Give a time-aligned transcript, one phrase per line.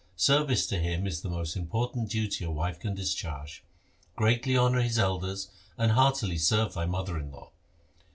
[0.15, 3.63] Service to him is the most important duty a wife can discharge.
[4.15, 7.51] Greatly honour his elders, and heartily serve thy mother in law.'